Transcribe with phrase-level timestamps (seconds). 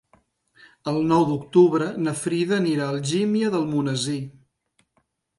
[0.91, 4.17] El nou d'octubre na Frida anirà a Algímia d'Almonesir.